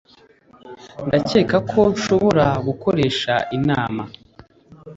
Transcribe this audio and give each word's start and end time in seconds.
Ndakeka 1.07 1.57
ko 1.71 1.79
nshobora 1.93 2.45
gukoresha 2.67 3.33
inama 3.57 4.03